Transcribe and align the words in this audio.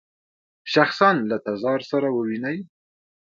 شخصاً 0.73 1.09
له 1.29 1.37
تزار 1.45 1.79
سره 1.91 2.07
وویني. 2.11 2.57